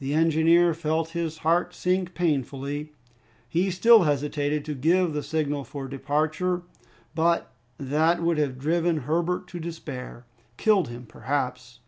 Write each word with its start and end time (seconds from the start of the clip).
The 0.00 0.14
engineer 0.14 0.74
felt 0.74 1.10
his 1.10 1.38
heart 1.46 1.72
sink 1.74 2.12
painfully. 2.12 2.90
He 3.48 3.70
still 3.70 4.02
hesitated 4.02 4.64
to 4.64 4.74
give 4.74 5.12
the 5.12 5.22
signal 5.22 5.62
for 5.62 5.86
departure; 5.86 6.62
but 7.14 7.52
that 7.78 8.20
would 8.20 8.38
have 8.38 8.58
driven 8.58 9.02
Herbert 9.06 9.46
to 9.46 9.60
despair 9.60 10.26
killed 10.56 10.88
him 10.88 11.06
perhaps. 11.06 11.78